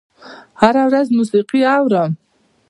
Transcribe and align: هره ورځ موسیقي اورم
هره 0.61 0.83
ورځ 0.89 1.07
موسیقي 1.17 1.61
اورم 1.75 2.11